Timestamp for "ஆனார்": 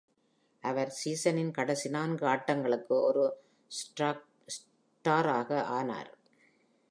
5.77-6.11